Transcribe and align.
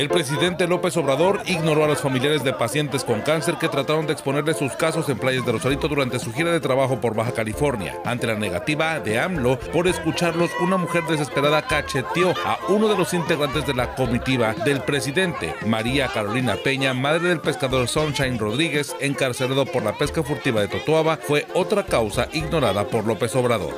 El 0.00 0.08
presidente 0.08 0.66
López 0.66 0.96
Obrador 0.96 1.42
ignoró 1.44 1.84
a 1.84 1.86
los 1.86 2.00
familiares 2.00 2.42
de 2.42 2.54
pacientes 2.54 3.04
con 3.04 3.20
cáncer 3.20 3.56
que 3.56 3.68
trataron 3.68 4.06
de 4.06 4.14
exponerle 4.14 4.54
sus 4.54 4.72
casos 4.72 5.06
en 5.10 5.18
playas 5.18 5.44
de 5.44 5.52
Rosarito 5.52 5.88
durante 5.88 6.18
su 6.18 6.32
gira 6.32 6.50
de 6.50 6.58
trabajo 6.58 7.02
por 7.02 7.14
Baja 7.14 7.32
California. 7.32 8.00
Ante 8.06 8.26
la 8.26 8.34
negativa 8.34 8.98
de 8.98 9.20
AMLO 9.20 9.60
por 9.74 9.86
escucharlos, 9.88 10.50
una 10.62 10.78
mujer 10.78 11.04
desesperada 11.04 11.60
cacheteó 11.60 12.32
a 12.46 12.58
uno 12.70 12.88
de 12.88 12.96
los 12.96 13.12
integrantes 13.12 13.66
de 13.66 13.74
la 13.74 13.94
comitiva 13.94 14.54
del 14.64 14.80
presidente, 14.80 15.54
María 15.66 16.08
Carolina 16.08 16.56
Peña, 16.56 16.94
madre 16.94 17.28
del 17.28 17.40
pescador 17.42 17.86
Sunshine 17.86 18.38
Rodríguez, 18.38 18.96
encarcelado 19.00 19.66
por 19.66 19.82
la 19.82 19.98
pesca 19.98 20.22
furtiva 20.22 20.62
de 20.62 20.68
Totoaba, 20.68 21.18
fue 21.18 21.46
otra 21.52 21.84
causa 21.84 22.26
ignorada 22.32 22.86
por 22.88 23.06
López 23.06 23.36
Obrador. 23.36 23.74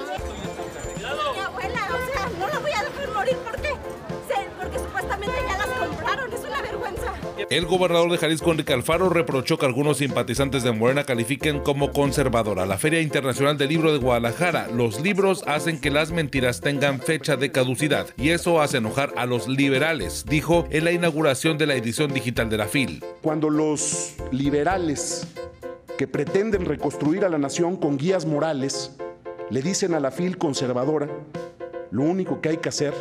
El 7.50 7.66
gobernador 7.66 8.10
de 8.10 8.18
Jalisco, 8.18 8.50
Enrique 8.50 8.72
Alfaro, 8.72 9.08
reprochó 9.08 9.58
que 9.58 9.66
algunos 9.66 9.98
simpatizantes 9.98 10.62
de 10.62 10.72
Morena 10.72 11.04
califiquen 11.04 11.60
como 11.60 11.92
conservadora 11.92 12.66
la 12.66 12.78
Feria 12.78 13.00
Internacional 13.00 13.58
del 13.58 13.68
Libro 13.68 13.92
de 13.92 13.98
Guadalajara. 13.98 14.68
Los 14.68 15.00
libros 15.00 15.42
hacen 15.46 15.80
que 15.80 15.90
las 15.90 16.12
mentiras 16.12 16.60
tengan 16.60 17.00
fecha 17.00 17.36
de 17.36 17.50
caducidad 17.50 18.06
y 18.16 18.30
eso 18.30 18.60
hace 18.60 18.78
enojar 18.78 19.12
a 19.16 19.26
los 19.26 19.48
liberales, 19.48 20.24
dijo 20.28 20.66
en 20.70 20.84
la 20.84 20.92
inauguración 20.92 21.58
de 21.58 21.66
la 21.66 21.74
edición 21.74 22.12
digital 22.12 22.48
de 22.48 22.56
la 22.58 22.66
FIL. 22.66 23.04
Cuando 23.22 23.50
los 23.50 24.14
liberales 24.30 25.26
que 25.98 26.06
pretenden 26.06 26.64
reconstruir 26.64 27.24
a 27.24 27.28
la 27.28 27.38
nación 27.38 27.76
con 27.76 27.96
guías 27.96 28.26
morales 28.26 28.96
le 29.50 29.62
dicen 29.62 29.94
a 29.94 30.00
la 30.00 30.10
FIL 30.10 30.38
conservadora, 30.38 31.08
lo 31.90 32.02
único 32.02 32.40
que 32.40 32.50
hay 32.50 32.56
que 32.58 32.68
hacer 32.68 32.94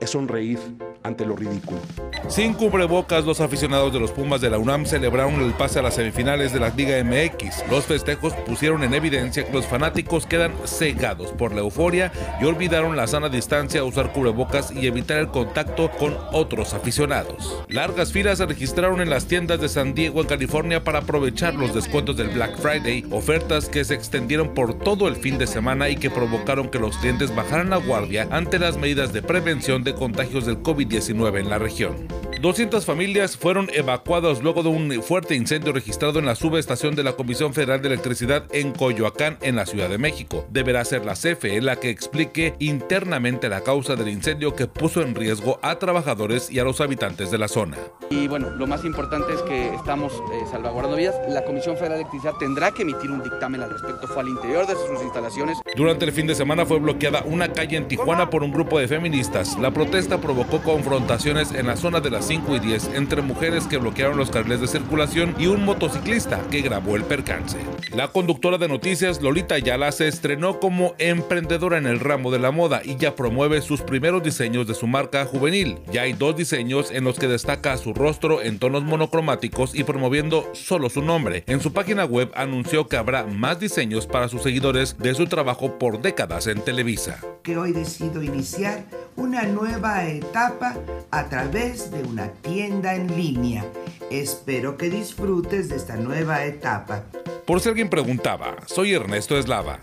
es 0.00 0.10
sonreír 0.10 0.58
ante 1.02 1.26
lo 1.26 1.34
ridículo. 1.34 1.80
Sin 2.26 2.54
cubrebocas, 2.54 3.24
los 3.24 3.40
aficionados 3.40 3.92
de 3.92 4.00
los 4.00 4.12
Pumas 4.12 4.40
de 4.40 4.50
la 4.50 4.58
UNAM 4.58 4.84
celebraron 4.84 5.40
el 5.40 5.52
pase 5.54 5.78
a 5.78 5.82
las 5.82 5.94
semifinales 5.94 6.52
de 6.52 6.60
la 6.60 6.70
Liga 6.70 7.02
MX. 7.02 7.70
Los 7.70 7.86
festejos 7.86 8.34
pusieron 8.46 8.82
en 8.84 8.92
evidencia 8.92 9.46
que 9.46 9.52
los 9.52 9.66
fanáticos 9.66 10.26
quedan 10.26 10.52
cegados 10.66 11.32
por 11.32 11.52
la 11.52 11.60
euforia 11.60 12.12
y 12.40 12.44
olvidaron 12.44 12.96
la 12.96 13.06
sana 13.06 13.28
distancia, 13.28 13.84
usar 13.84 14.12
cubrebocas 14.12 14.72
y 14.72 14.86
evitar 14.86 15.18
el 15.18 15.28
contacto 15.28 15.90
con 15.92 16.16
otros 16.32 16.74
aficionados. 16.74 17.62
Largas 17.68 18.12
filas 18.12 18.38
se 18.38 18.46
registraron 18.46 19.00
en 19.00 19.10
las 19.10 19.26
tiendas 19.26 19.60
de 19.60 19.68
San 19.68 19.94
Diego, 19.94 20.20
en 20.20 20.26
California, 20.26 20.84
para 20.84 21.00
aprovechar 21.00 21.54
los 21.54 21.74
descuentos 21.74 22.16
del 22.16 22.28
Black 22.28 22.58
Friday, 22.58 23.06
ofertas 23.10 23.68
que 23.68 23.84
se 23.84 23.94
extendieron 23.94 24.54
por 24.54 24.78
todo 24.78 25.08
el 25.08 25.16
fin 25.16 25.38
de 25.38 25.46
semana 25.46 25.88
y 25.88 25.96
que 25.96 26.10
provocaron 26.10 26.68
que 26.68 26.78
los 26.78 26.96
clientes 26.98 27.34
bajaran 27.34 27.70
la 27.70 27.76
guardia 27.78 28.28
ante 28.30 28.58
las 28.58 28.76
medidas 28.76 29.12
de 29.12 29.22
prevención 29.22 29.84
de 29.84 29.94
contagios 29.94 30.46
del 30.46 30.62
COVID-19 30.62 31.40
en 31.40 31.50
la 31.50 31.58
región. 31.58 32.17
200 32.40 32.86
familias 32.86 33.36
fueron 33.36 33.68
evacuadas 33.72 34.42
luego 34.42 34.62
de 34.62 34.68
un 34.68 35.02
fuerte 35.02 35.34
incendio 35.34 35.72
registrado 35.72 36.20
en 36.20 36.26
la 36.26 36.36
subestación 36.36 36.94
de 36.94 37.02
la 37.02 37.14
Comisión 37.14 37.52
Federal 37.52 37.82
de 37.82 37.88
Electricidad 37.88 38.44
en 38.52 38.70
Coyoacán, 38.72 39.38
en 39.42 39.56
la 39.56 39.66
Ciudad 39.66 39.88
de 39.88 39.98
México. 39.98 40.46
Deberá 40.50 40.84
ser 40.84 41.04
la 41.04 41.14
CFE 41.14 41.60
la 41.60 41.76
que 41.76 41.90
explique 41.90 42.54
internamente 42.60 43.48
la 43.48 43.62
causa 43.62 43.96
del 43.96 44.08
incendio 44.08 44.54
que 44.54 44.68
puso 44.68 45.02
en 45.02 45.16
riesgo 45.16 45.58
a 45.62 45.80
trabajadores 45.80 46.48
y 46.48 46.60
a 46.60 46.64
los 46.64 46.80
habitantes 46.80 47.32
de 47.32 47.38
la 47.38 47.48
zona. 47.48 47.76
Y 48.08 48.28
bueno, 48.28 48.50
lo 48.50 48.68
más 48.68 48.84
importante 48.84 49.34
es 49.34 49.42
que 49.42 49.74
estamos 49.74 50.12
eh, 50.12 50.44
salvaguardando 50.48 50.96
vidas. 50.96 51.16
La 51.28 51.44
Comisión 51.44 51.76
Federal 51.76 51.98
de 51.98 52.02
Electricidad 52.02 52.34
tendrá 52.38 52.70
que 52.70 52.82
emitir 52.82 53.10
un 53.10 53.22
dictamen 53.22 53.62
al 53.62 53.70
respecto. 53.70 54.06
Fue 54.06 54.22
al 54.22 54.28
interior 54.28 54.64
de 54.64 54.74
sus 54.74 55.02
instalaciones. 55.02 55.58
Durante 55.74 56.04
el 56.04 56.12
fin 56.12 56.28
de 56.28 56.36
semana 56.36 56.64
fue 56.64 56.78
bloqueada 56.78 57.24
una 57.24 57.52
calle 57.52 57.76
en 57.76 57.88
Tijuana 57.88 58.30
por 58.30 58.44
un 58.44 58.52
grupo 58.52 58.78
de 58.78 58.86
feministas. 58.86 59.58
La 59.58 59.72
protesta 59.72 60.20
provocó 60.20 60.62
confrontaciones 60.62 61.50
en 61.52 61.66
la 61.66 61.76
zona 61.76 62.00
de 62.00 62.10
las 62.10 62.27
5 62.28 62.56
y 62.56 62.58
10 62.60 62.90
entre 62.94 63.22
mujeres 63.22 63.66
que 63.66 63.78
bloquearon 63.78 64.18
los 64.18 64.30
carriles 64.30 64.60
de 64.60 64.66
circulación 64.66 65.34
y 65.38 65.46
un 65.46 65.64
motociclista 65.64 66.42
que 66.50 66.60
grabó 66.60 66.94
el 66.94 67.04
percance. 67.04 67.56
La 67.94 68.08
conductora 68.08 68.58
de 68.58 68.68
noticias 68.68 69.22
Lolita 69.22 69.54
Ayala 69.54 69.90
se 69.92 70.08
estrenó 70.08 70.60
como 70.60 70.94
emprendedora 70.98 71.78
en 71.78 71.86
el 71.86 72.00
ramo 72.00 72.30
de 72.30 72.38
la 72.38 72.50
moda 72.50 72.82
y 72.84 72.96
ya 72.96 73.16
promueve 73.16 73.62
sus 73.62 73.80
primeros 73.80 74.22
diseños 74.22 74.66
de 74.66 74.74
su 74.74 74.86
marca 74.86 75.24
juvenil. 75.24 75.78
Ya 75.90 76.02
hay 76.02 76.12
dos 76.12 76.36
diseños 76.36 76.90
en 76.90 77.04
los 77.04 77.18
que 77.18 77.28
destaca 77.28 77.78
su 77.78 77.94
rostro 77.94 78.42
en 78.42 78.58
tonos 78.58 78.84
monocromáticos 78.84 79.74
y 79.74 79.84
promoviendo 79.84 80.50
solo 80.52 80.90
su 80.90 81.00
nombre. 81.00 81.44
En 81.46 81.62
su 81.62 81.72
página 81.72 82.04
web 82.04 82.30
anunció 82.34 82.88
que 82.88 82.98
habrá 82.98 83.24
más 83.24 83.58
diseños 83.58 84.06
para 84.06 84.28
sus 84.28 84.42
seguidores 84.42 84.98
de 84.98 85.14
su 85.14 85.28
trabajo 85.28 85.78
por 85.78 86.02
décadas 86.02 86.46
en 86.46 86.60
Televisa. 86.60 87.20
Que 87.42 87.56
hoy 87.56 87.72
decido 87.72 88.22
iniciar 88.22 88.84
una 89.16 89.44
nueva 89.44 90.06
etapa 90.06 90.76
a 91.10 91.28
través 91.28 91.90
de 91.90 92.02
una 92.18 92.32
tienda 92.32 92.96
en 92.96 93.16
línea. 93.16 93.64
Espero 94.10 94.76
que 94.76 94.90
disfrutes 94.90 95.68
de 95.68 95.76
esta 95.76 95.94
nueva 95.94 96.44
etapa. 96.44 97.04
Por 97.46 97.60
si 97.60 97.68
alguien 97.68 97.88
preguntaba, 97.88 98.56
soy 98.66 98.92
Ernesto 98.92 99.38
Eslava. 99.38 99.80